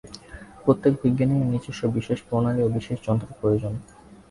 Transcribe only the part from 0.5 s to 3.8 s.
প্রত্যেক বিজ্ঞানেরই নিজস্ব বিশেষ প্রণালী ও বিশেষ যন্ত্রের প্রয়োজন।